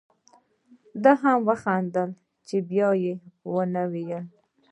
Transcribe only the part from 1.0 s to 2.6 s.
ده هم وخندل چې